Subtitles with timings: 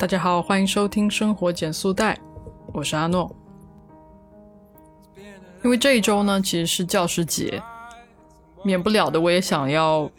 [0.00, 2.14] 大家好，欢迎收听《生活减速带》，
[2.72, 3.30] 我是阿诺。
[5.62, 7.62] 因为这一周呢，其实是教师节，
[8.64, 10.10] 免不了的，我也想要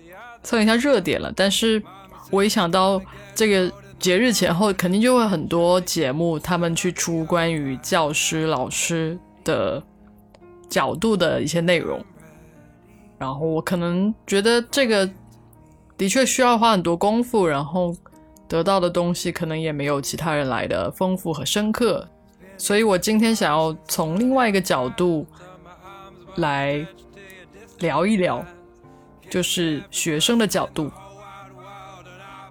[0.43, 1.33] 蹭一下热点了。
[1.35, 1.81] 但是，
[2.29, 3.01] 我一想到
[3.33, 9.81] 这个节日前后，肯定就会很多节目，他们去出关于教师、老师的
[10.69, 11.99] 角度的一些内容，
[13.17, 15.09] 然后我可能觉得这个
[15.97, 17.95] 的确需要花很多功夫，然后。
[18.51, 22.05] 得到的东西可能也没有其他人来的丰富和深刻，
[22.57, 25.25] 所以我今天想要从另外一个角度
[26.35, 26.85] 来
[27.79, 28.43] 聊一聊，
[29.29, 30.91] 就是学生的角度。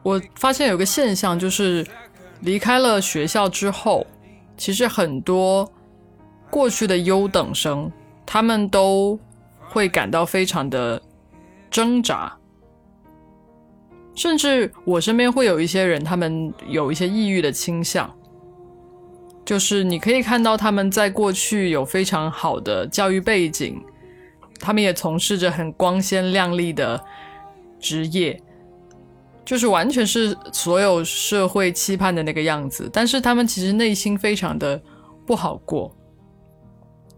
[0.02, 1.86] 我发现有个现象，就是
[2.40, 4.06] 离开了学校之后，
[4.56, 5.70] 其实很多
[6.48, 7.92] 过去的优等生，
[8.24, 9.20] 他们都
[9.68, 11.02] 会感到非常的
[11.70, 12.39] 挣扎。
[14.14, 18.12] 甚至我身边会有一些人，他们有一些抑郁的倾向，
[19.44, 23.80] 就是你可以看到他们在过去有非常好的教育背景，
[24.58, 27.02] 他们也从事着很光鲜亮丽的
[27.78, 28.38] 职业，
[29.44, 34.80] 就是完全是所有社会期盼的那个样子，但是他们其实内心非常的
[35.24, 35.96] 不好过，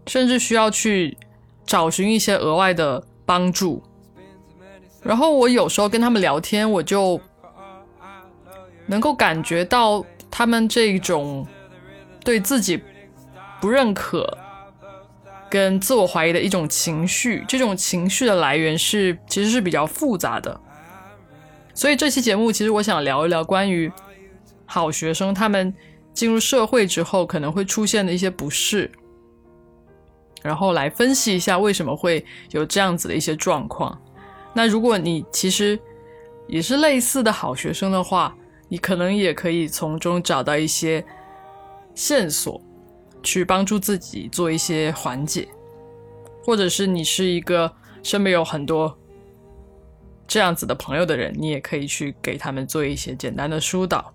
[0.07, 1.17] 甚至需要去
[1.65, 3.83] 找寻一些额外的帮助。
[5.03, 7.19] 然后我有时候跟他们聊天，我就
[8.85, 11.45] 能够感觉到他们这种
[12.23, 12.81] 对自己
[13.59, 14.37] 不认可
[15.49, 17.43] 跟自我怀疑的一种情绪。
[17.47, 20.59] 这种情绪的来源是其实是比较复杂的。
[21.73, 23.91] 所以这期节目其实我想聊一聊关于
[24.65, 25.73] 好学生他们
[26.13, 28.89] 进入社会之后可能会出现的一些不适，
[30.41, 33.99] 然后来分析一下为什么会有这样子的一些状况。
[34.53, 35.79] 那如果你其实
[36.47, 38.35] 也是类似的好学生的话，
[38.69, 41.03] 你可能也可以从中找到一些
[41.95, 42.61] 线索，
[43.21, 45.47] 去帮助自己做一些缓解，
[46.43, 48.97] 或者是你是一个身边有很多
[50.27, 54.13] 这样子的朋友的人，你也可以去给他们做一些简单的疏导。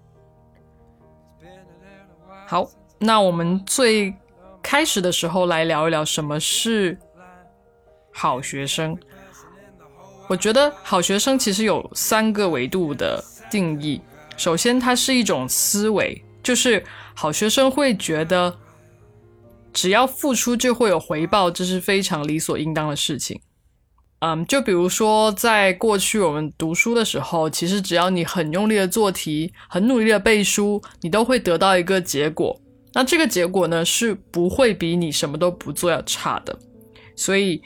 [2.46, 2.68] 好，
[2.98, 4.14] 那我们最
[4.62, 6.98] 开始的时候来聊一聊什么是
[8.12, 8.98] 好学生。
[10.28, 13.98] 我觉得好学生其实有三个维度的定义。
[14.36, 16.84] 首先，它是一种思维，就是
[17.14, 18.54] 好学生会觉得
[19.72, 23.40] 只要付出就会有回报，这是非常理所应当的事情。
[24.18, 32.60] 嗯，就比如说在过去我们读书的时候，其实只要你很用力的做题，很努力的背书，你都会得到一个结果。
[32.92, 36.58] 那这个结果呢，是不会比你什么都不做要差的。
[37.16, 37.62] 所以。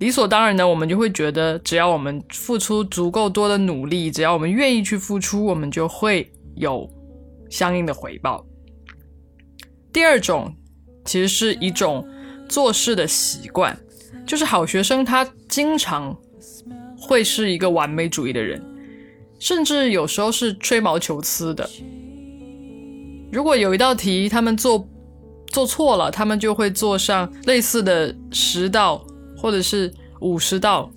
[0.00, 6.88] 理所当然的，我们就会觉得，只要我们付出足够多的努力，只要我们愿意去付出，我们就会有
[7.50, 8.42] 相应的回报。
[9.92, 10.54] 第二种，
[11.04, 12.08] 其实是一种
[12.48, 13.78] 做事的习惯，
[14.26, 16.16] 就是好学生他经常
[16.98, 18.64] 会是一个完美主义的人，
[19.38, 21.68] 甚至有时候是吹毛求疵的。
[23.30, 24.88] 如果有一道题他们做
[25.48, 29.04] 做错了，他们就会做上类似的十道。
[29.40, 30.90] 或者是五十道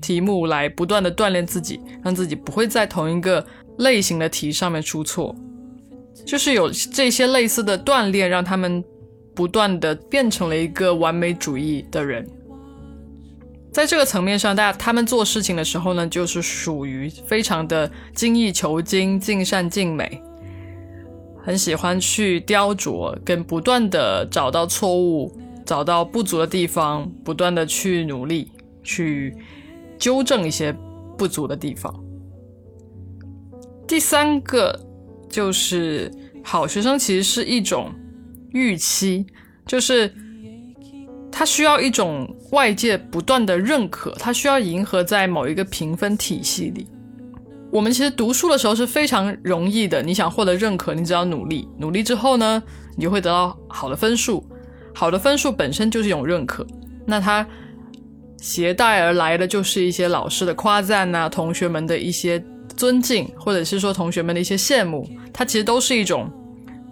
[0.00, 3.44] 题目来不断的锻炼自己，让自己不会在同一个
[3.78, 5.34] 类型的题上面出错，
[6.24, 8.84] 就是有这些类似的锻炼，让他们
[9.34, 12.24] 不断的变成了一个完美主义的人。
[13.72, 20.22] 在这个层面上，大家他们做事情的时候呢，就是属于非常的精益求精、尽善尽美，
[21.42, 25.36] 很喜欢去雕琢，跟不断的找到错误。
[25.64, 28.50] 找到不足的地方，不断的去努力，
[28.82, 29.34] 去
[29.98, 30.74] 纠正一些
[31.16, 31.92] 不足的地方。
[33.86, 34.78] 第三个
[35.28, 36.10] 就是
[36.42, 37.92] 好学生，其实是一种
[38.50, 39.26] 预期，
[39.66, 40.12] 就是
[41.30, 46.86] 他需要一种外界不断的认可，他需要迎合在某一个评分体系里。
[47.70, 52.62] 我们其实读书的时候是非常容易的，你想获得认可，你只要努力，努力之后呢，
[52.96, 54.44] 你就会得到好的分数。
[54.94, 56.64] 好的分数本身就是一种认可，
[57.04, 57.44] 那它
[58.38, 62.42] 携带而来的就是一些老师的夸赞呐，同学们的一些
[62.76, 66.30] 尊敬，或者是说同学们的一些羡慕，它其实都是一种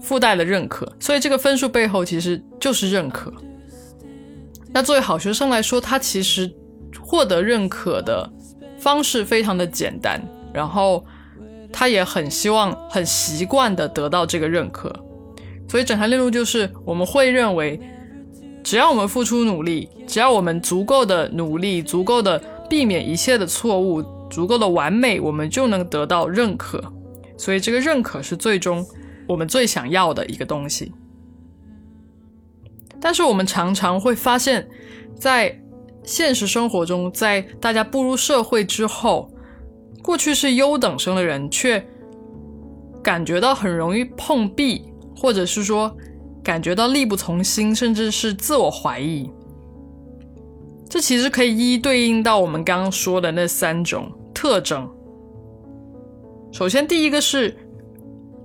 [0.01, 0.91] 附带的认可。
[0.99, 3.33] 所以这个分数背后其实就是认可。
[4.73, 6.51] 那作为好学生来说，他其实
[7.01, 8.29] 获得认可的
[8.79, 10.21] 方式非常的简单，
[10.53, 11.05] 然后
[11.71, 14.91] 他也很希望、很习惯的得到这个认可。
[15.69, 17.79] 所以整条链路就是我们会认为。
[18.63, 26.83] 只要我们付出努力，只要我们足够的努力，足够的避免一切的错误，足够的完美，我们就能得到认可。
[27.37, 28.87] 所以这个认可是最终
[29.27, 30.93] 我们最想要的一个东西。
[33.01, 34.69] 但是我们常常会发现，
[35.17, 35.61] 在
[36.05, 39.29] 现实生活中，在大家步入社会之后，
[40.03, 41.85] 过去是优等生的人，却
[43.03, 44.85] 感觉到很容易碰壁，
[45.17, 45.97] 或者是说
[46.43, 49.31] 感觉到力不从心，甚至是自我怀疑。
[50.89, 54.89] 这其实可以一一对应到我们刚刚说的那三种特征。
[56.53, 57.57] 首先，第一个是，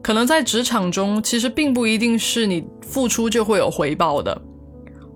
[0.01, 4.41] 可能在职场中，其实并不一定是你付出就会有回报的。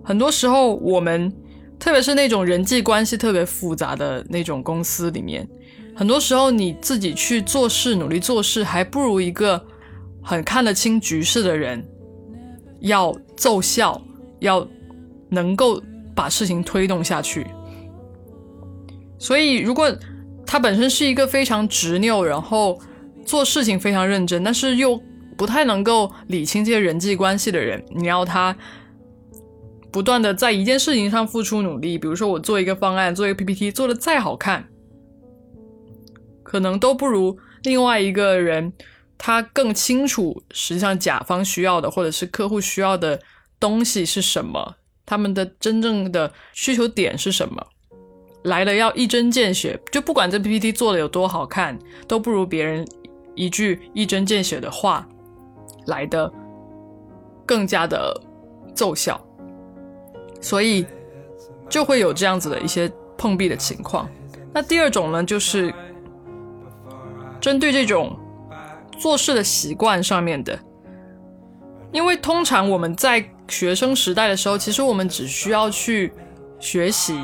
[0.04, 1.32] 很多时候，我们
[1.80, 5.48] 特别是那种人际关系特别复杂的那种公司里面，
[5.96, 9.64] 很多时候你自己去做事、努力做事，还不如一个
[10.22, 11.88] 很看得清局势的人
[12.82, 14.02] 要奏效，
[14.40, 14.68] 要
[15.30, 15.82] 能够。
[16.14, 17.48] 把事情推动下去，
[19.18, 19.90] 所以如果
[20.46, 22.78] 他本身是一个非常执拗，然后
[23.26, 25.02] 做事情非常认真，但是又
[25.38, 28.56] 不太能够理清这些人际关系的人，你要他
[29.90, 34.68] 不断的在一件事情上付出努力，比如说我做一个方案，做一个 PPT，做的再好看，
[36.44, 38.74] 可能都不如另外一个人，
[39.24, 43.22] 他更清楚实际上甲方需要的或者是客户需要的
[43.60, 44.78] 东西是什么。
[45.06, 47.68] 他们的真正的需求点是什么？
[48.46, 51.78] 来了要一针见血，就不管这 PPT 做的有多好看，
[52.08, 52.84] 都不如别人
[53.36, 55.08] 一句一针见血的话
[55.86, 56.32] 来的
[57.46, 58.20] 更加的
[58.74, 59.24] 奏效。
[60.42, 60.84] 所以
[61.70, 64.10] 就会有这样子的一些碰壁的情况。
[64.52, 65.72] 那第二种呢，就是
[67.40, 68.18] 针对这种
[69.02, 70.60] 做事的习惯上面的，
[71.92, 76.14] 因为通常我们在学生时代的时候，其实我们只需要去
[76.60, 77.20] 学习，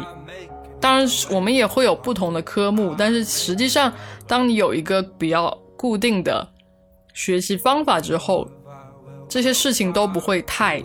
[0.81, 3.93] 当然我们也会有不同的科目，但是实际上，
[4.25, 6.49] 当你有一个比较固定的
[7.13, 8.49] 学习方法之后，
[9.29, 10.81] 这些事情都不会太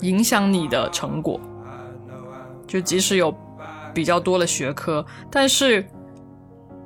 [0.00, 1.40] 影响你的成果。
[2.66, 3.32] 就即使有
[3.94, 5.86] 比较多的学科，但是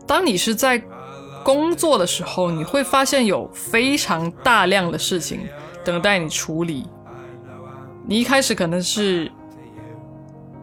[0.06, 0.78] 当你是在
[1.44, 5.40] 工作的时候，你会发现有非常大量的事情
[5.84, 6.86] 等待你处理。
[8.06, 9.30] 你一开始可能是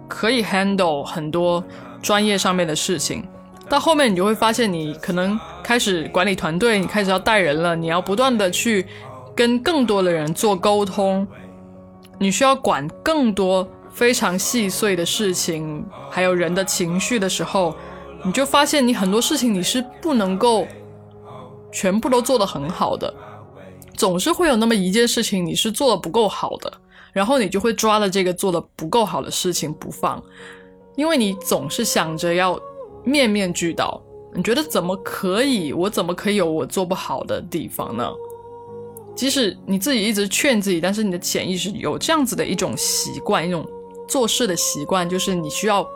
[0.07, 1.63] 可以 handle 很多
[2.01, 3.27] 专业上面的事情，
[3.69, 8.85] 到后面你就会发现，你可能开始管理团队，你开始要带人了，你要不断的去
[9.35, 11.27] 跟更多的人做沟通，
[12.17, 17.75] 你需要管更多非常细碎的事情，还有人的情绪的时候，
[18.27, 20.67] 你就发现你很多事情你是不能够
[21.71, 23.11] 全部都做得很好的，
[23.95, 26.71] 总是会有那么一件事情你是做的不够好的。
[27.13, 30.21] 然后你就会抓了这个做的不够好的事情不放，
[30.97, 32.59] 因为你总是想着要
[33.05, 33.99] 面面俱到。
[34.35, 35.71] 你觉得怎么可以？
[35.71, 38.07] 我怎么可以有我做不好的地方呢？
[39.15, 43.65] 即使你自己一直劝自己，但是你的潜意识有这样子的一种习惯，一种
[44.07, 45.87] 做事的习惯，就是你需要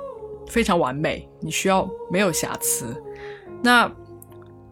[0.47, 2.95] 非常完美，你需要没有瑕疵。
[3.61, 3.91] 那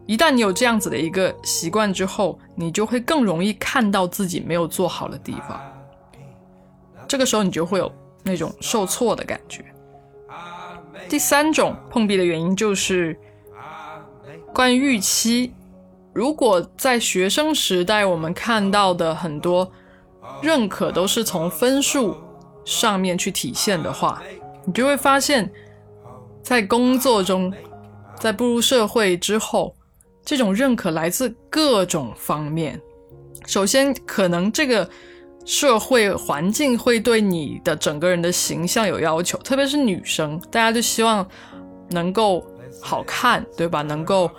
[0.06, 5.60] 一旦你有这样子的一个习惯之后，你就会更容易看到自己没有做好的地方。
[7.06, 7.90] 这个时候你就会有
[8.22, 9.64] 那种受挫的感觉。
[11.08, 13.18] 第三种碰壁的原因就是
[14.52, 15.52] 关于预期。
[16.12, 19.70] 如果在学生时代我们看到的很多
[20.42, 22.16] 认可都是从分数
[22.64, 24.20] 上面去体现的话，
[24.64, 25.50] 你就会发现，
[26.42, 27.52] 在工作中，
[28.18, 29.74] 在步入社会之后，
[30.24, 32.80] 这种认可来自各种方面。
[33.46, 34.88] 首先，可能这个。
[35.46, 41.26] 社会环境会对你的整个人的形象有要求，特别是女生，大家就希望
[41.88, 42.46] 能够
[42.80, 43.80] 好看，对吧？
[43.80, 44.30] 能够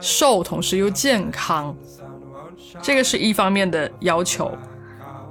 [0.00, 1.76] 瘦，同时又健康，
[2.80, 4.56] 这个是一方面的要求。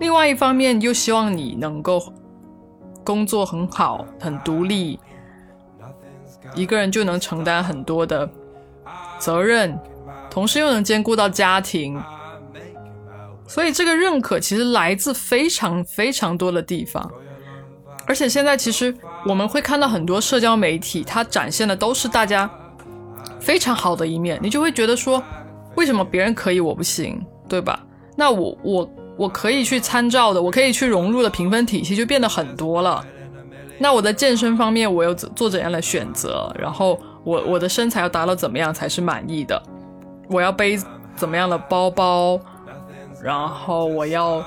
[0.02, 2.04] 另外一方面又希望你能够
[3.04, 5.00] 工作很好，很独立，
[6.56, 8.30] 一个人就能承担很多的
[9.20, 9.78] 责任，
[10.30, 12.02] 同时又能兼顾到家庭。
[13.46, 17.12] 所以这个认可其实来自非常非常多的地方，
[18.08, 18.96] 而且现在其实
[19.26, 22.50] 我们会看到很多社交媒体，它展现的都是大家
[23.40, 25.22] 非常好的一面，你就会觉得说，
[25.76, 27.86] 为什么别人可以我不行，对吧？
[28.16, 33.06] 那我我我可以去参照的，我可以去融入的评分体系就变得很多了。
[33.80, 36.52] 那我在健身方面，我又做怎样的选择？
[36.58, 39.62] 然后我我的身材要达到怎么样才是满意的？
[40.30, 40.80] 我要背
[41.16, 42.40] 怎么样的包包？
[43.22, 44.44] 然后我要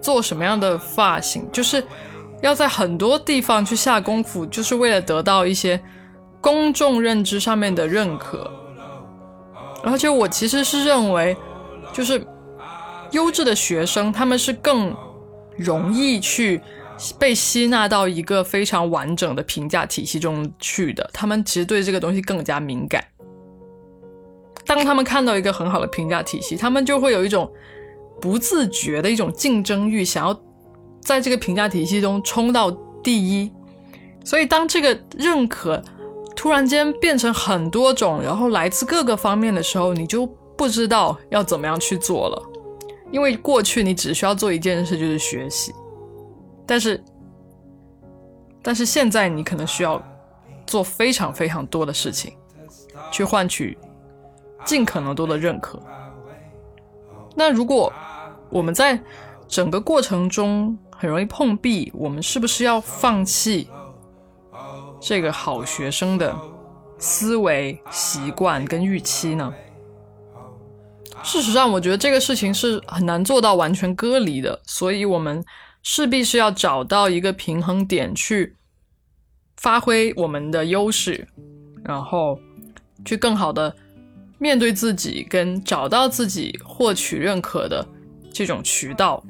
[0.00, 1.82] 做什么样的发型，就是
[2.40, 5.80] 要在很多地方去下功夫，就是为了得到一些
[6.40, 8.50] 公众认知上面的认可。
[9.82, 11.36] 而且我其实是认为，
[11.92, 12.24] 就是
[13.12, 14.94] 优质的学生，他们是更
[15.56, 16.60] 容易去
[17.18, 21.08] 被吸纳到一个非常完整的评价体系中去的。
[21.12, 23.04] 他们其实对这个东西更加敏感。
[24.64, 27.50] 当他们看到一个很好的评价体系，他们就会有一种
[28.20, 30.38] 不自觉的一种竞争欲，想要
[31.00, 32.70] 在这个评价体系中冲到
[33.02, 33.50] 第一。
[34.24, 35.80] 所以，当这个认可
[36.34, 42.42] 突然间变成很多种，然后来自各个方面的时候，你就不知道要怎么样去做了。
[43.10, 45.74] 因为过去你只需要做一件事，就是学习，
[46.66, 47.02] 但是，
[48.62, 50.02] 但是现在你可能需要
[50.66, 52.34] 做非常非常多的事情，
[53.10, 53.76] 去换取。
[54.64, 55.80] 尽可能多的认可。
[57.36, 57.92] 那如果
[58.50, 59.00] 我们在
[59.46, 63.68] 整个过程中很容易碰壁，我们是不是要放弃
[64.98, 66.36] 这个好学生的
[66.98, 69.54] 思维习惯跟预期呢？
[71.26, 75.44] 事实上，我觉得这个事情是很难做到完全割离的，所以我们
[75.82, 78.54] 势必是要找到一个平衡点，去
[79.56, 81.26] 发挥我们的优势，
[81.84, 82.38] 然后
[83.04, 83.74] 去更好的。
[84.38, 87.84] 面对自己跟找到自己获取认可的
[88.30, 89.24] 这种渠道，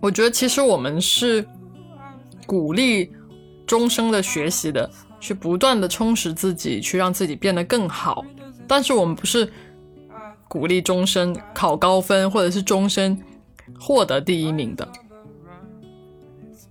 [0.00, 1.44] 我觉得其实我们是
[2.46, 3.10] 鼓励
[3.66, 4.88] 终生的学习的，
[5.18, 8.24] 去不断的充实自己，去让自己变得更好。
[8.68, 9.52] 但是我们不是
[10.48, 13.22] 鼓励终身考高分，或者是终身
[13.78, 14.88] 获得第一名的。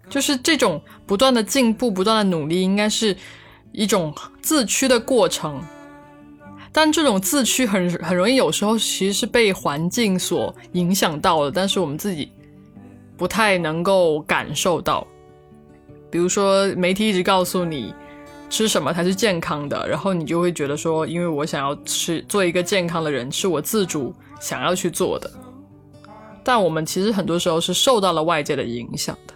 [0.09, 3.15] 就是这种不断的进步、不断的努力，应该是
[3.71, 5.61] 一种自驱的过程。
[6.71, 12.31] 但这种自驱很很容易，有时候其实是被环境所影响到的，但是我们自己
[13.17, 15.05] 不太能够感受到。
[16.09, 17.93] 比如说，媒体一直告诉你
[18.49, 25.29] 吃什么才是健康的，然后你就会觉得说，因为我想要吃做一个健康的人，是我自主想要去做的。
[26.43, 29.33] 但我们其实很多时候是受到了外界的影响的，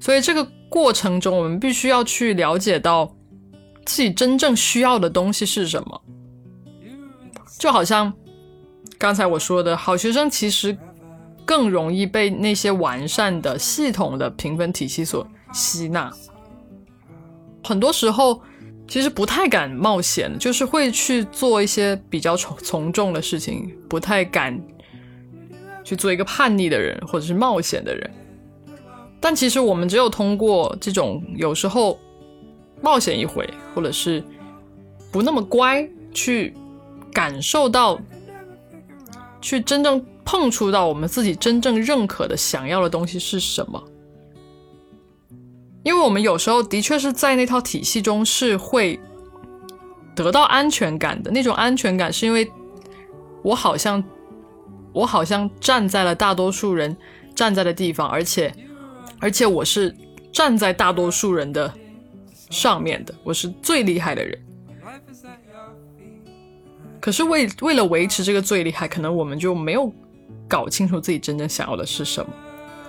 [0.00, 3.14] 所以这个过程中，我们必须要去了解到
[3.84, 6.02] 自己真正需要的东西是什么。
[7.58, 8.12] 就好像
[8.98, 10.76] 刚才我说的，好学生其实
[11.44, 16.12] 更容易被那些完善的系统的评分体系所吸纳。
[17.66, 18.40] 很多时候，
[18.86, 24.58] 其实不太敢冒险，就是会去做一些比较从从众的事情，不太敢
[25.82, 28.10] 去做一个叛逆的人或者是冒险的人。
[29.20, 31.98] 但其实我们只有通过这种有时候
[32.80, 34.22] 冒险一回，或者是
[35.10, 36.54] 不那么乖去。
[37.12, 37.98] 感受到，
[39.40, 43.82] 去真正碰触到我们自己真正认可的、想要的东西是什么？
[45.86, 48.98] 因为我们有时候的确是在那套体系中是会
[50.16, 51.30] 得到安全感的。
[51.30, 52.50] 那种安全感是因为
[53.44, 54.02] 我好像
[54.92, 56.96] 我好像站在了大多数人
[57.36, 58.52] 站在的地方，而且
[59.20, 59.94] 而且我是
[60.32, 61.72] 站在大多数人的
[62.50, 64.36] 上面的，我是最厉害的人。
[67.00, 69.92] 可是为为了维持这个最厉害，可能我们就没有
[70.48, 72.32] 搞清楚自己真正想要的是什么。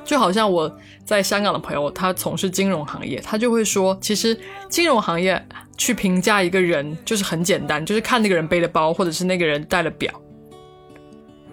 [0.08, 0.74] 就好像我
[1.04, 5.46] 在香港的朋友，他从事金融行业，他就会说，其实金融行业
[5.78, 10.12] 去评价一个人就是很简单，就是看那个人背的包，或者是那个人戴的表。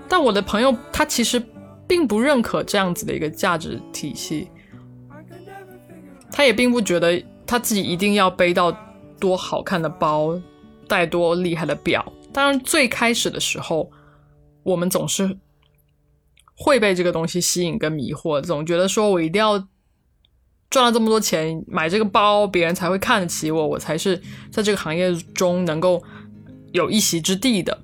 [0.09, 1.43] 但我的朋友他其实
[1.89, 4.49] 并不认可这样子的一个价值体系，
[6.31, 8.71] 他也并不觉得他自己一定要背到
[9.19, 10.41] 多好看的包，
[10.87, 12.13] 戴多厉害的表。
[12.33, 13.91] 当然，最开始的时候，
[14.63, 15.37] 我们总是
[16.57, 19.69] 会被这个东西吸引跟迷惑，总觉得说我一定要
[20.71, 24.21] 赚了这么多钱买这个包，别人才会看得起我，我才是
[24.51, 26.03] 在这个行业中能够
[26.73, 27.81] 有一席之地的。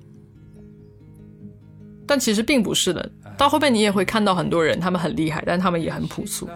[2.07, 6.49] 但其实并不是的，到后面你也会看到很多人，他们很厉害，但他们也很朴素。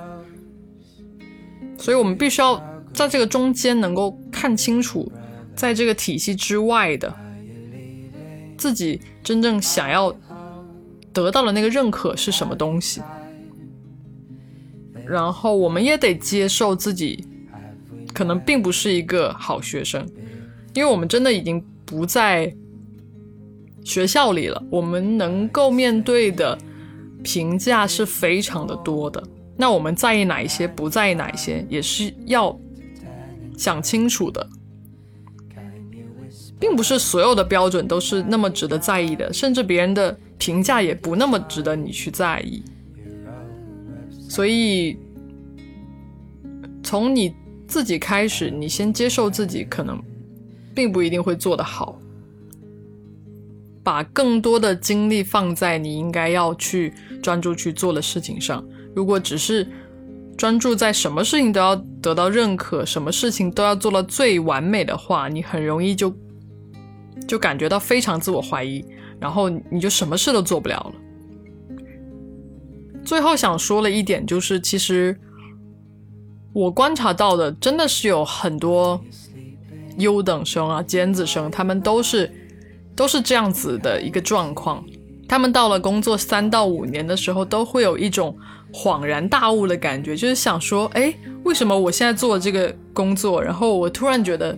[1.78, 2.62] 所以我们必须要
[2.94, 5.10] 在这个中间能够看清楚，
[5.56, 7.14] 在这个体系之外的。
[8.58, 10.14] 自己真正想要
[11.16, 13.02] 得到了那个认可是什么东西？
[15.08, 17.26] 然后我们也得接受自己
[18.14, 20.06] 可能并不是一个好学生，
[20.74, 22.54] 因为我们真的已经不在
[23.84, 24.62] 学校里了。
[24.70, 26.58] 我们能够面对的
[27.24, 29.24] 评价是非常的多的。
[29.56, 32.60] 那我们在意哪一些，不在意哪一些，也是要
[33.58, 34.46] 想清楚的。
[36.60, 42.64] 并不是所有的标准都是那么值得在意的，甚至别人的评价也不那么值得你去在意。
[44.28, 44.98] 所以，
[46.84, 47.34] 从你
[47.68, 50.02] 自己开始，你先接受自己可能
[50.74, 52.00] 并不一定会做得好，
[53.84, 58.66] 把更多的精力放在你应该要去专注去做的事情上。
[58.96, 59.68] 如果只是
[60.38, 66.14] 专注在什么事情都要得到认可，什么事情都要做到最完美的话，你很容易就
[67.28, 68.84] 就感觉到非常自我怀疑，
[69.20, 70.94] 然后你就什么事都做不了了。
[73.04, 75.18] 最后想说了一点，就是其实
[76.54, 79.00] 我观察到的，真的是有很多
[79.98, 82.32] 优等生啊、尖子生，他们都是。
[82.98, 84.82] 都是这样子的一个状况，
[85.28, 88.34] 他们到了工作三到五年的时候，都会有一种
[88.72, 94.58] 恍然大悟的感觉，就是想说，哎，为什么我现在做这个工作，然后我突然觉得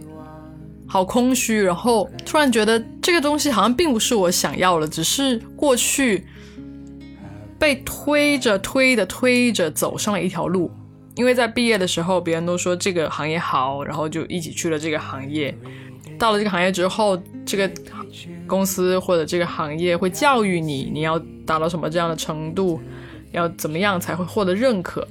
[0.88, 6.26] 好空虚，然后突然觉得这个东西好像并不是我想要的，只是过去
[7.60, 10.72] 被推着推的推着走上了一条路，
[11.16, 15.56] 因为在毕业的时候，别人都说这个行业好，然后就一起去了这个行业。
[16.18, 17.70] 到了这个行业之后，这个
[18.48, 22.80] 公司或者这个行业会教育你，你要达到什么这样的程度，
[23.32, 25.08] 要怎么样才会获得认可。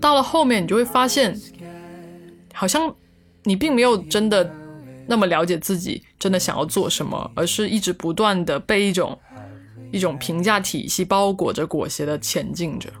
[0.00, 1.38] 到了后面，你就会发现，
[2.52, 2.92] 好像
[3.44, 4.52] 你并没有真的
[5.06, 9.18] 那么了解自己，真的想要做什么，而是一直不断的被一种
[9.92, 12.92] 一种评价体系包裹着、裹挟的前进着。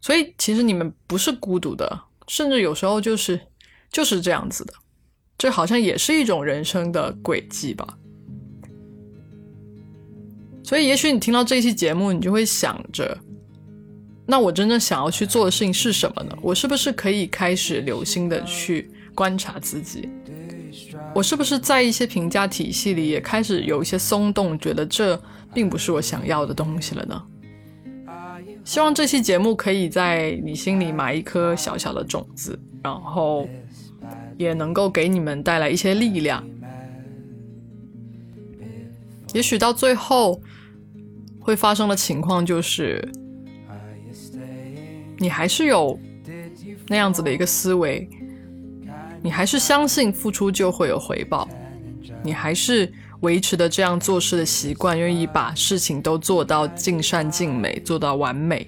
[0.00, 2.04] 所以，其实你们不是孤独的。
[2.28, 3.40] 甚至有时候就是
[3.90, 4.74] 就是这样子的，
[5.38, 7.98] 这好像也是一种人生的轨迹吧。
[10.62, 13.18] 所以，也许你听到这期节目，你就会想着：
[14.30, 16.36] 那我真正想要去做的事情是什么呢？
[16.42, 20.06] 我是不是可以开始留心的去观察自己？
[21.14, 25.18] 我是不是在一些评价体系里也开始有一些松动，觉得这
[25.54, 27.22] 并不是我想要的东西了呢？
[28.64, 33.48] 希望这期节目可以在你心里埋一颗小小的种子，然后
[34.36, 36.46] 也能够给你们带来一些力量。
[39.32, 40.38] 也许到最后
[41.40, 43.02] 会发生的情况就是，
[45.18, 45.98] 你还是有
[46.86, 48.08] 那样子的一个思维，
[49.22, 51.48] 你还是相信付出就会有回报，
[52.22, 52.92] 你还是。
[53.22, 58.64] 维持的这样做事的习惯，愿意把事情都做到尽善尽美，做到完美。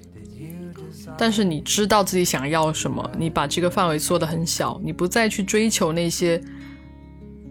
[1.17, 6.43] 但是你知道自己想要什么，你把这个范围缩得很小，你不再去追求那些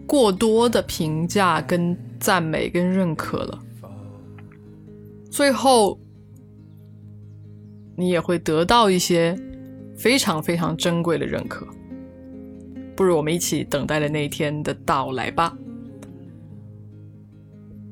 [0.06, 3.58] 过多的评价、跟赞美、跟认可了。
[5.30, 5.98] 最后，
[8.00, 9.36] 你也会得到一些
[9.94, 11.68] 非常非常珍贵的认可。
[12.96, 15.56] 不如我们一起等待着那一天的到来吧。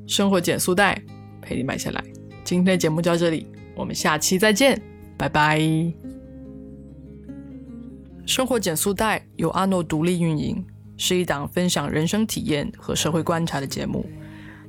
[0.07, 0.99] 生活减速带，
[1.41, 2.03] 陪你买下来。
[2.43, 3.45] 今天的节目就到这里，
[3.75, 4.81] 我们下期再见，
[5.15, 5.61] 拜拜。
[8.25, 10.65] 生活减速带由阿诺独立运营，
[10.97, 14.05] 是一档分享人生体验和社会观察的节目。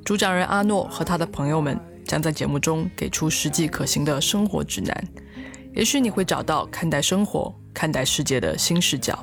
[0.05, 5.09] 主讲人阿诺和他的朋友们将在节目中给出实际可行的生活指南，
[5.73, 9.19] 也许你会找到看待生活、看待世界的新视角。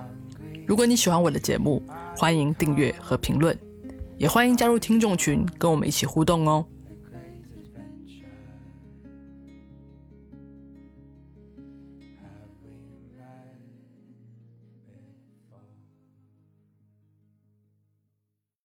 [0.65, 1.83] 如果你喜欢我的节目，
[2.15, 3.57] 欢迎订阅和评论。
[4.17, 6.65] 也欢迎加入听众群，跟我们一起互动哦。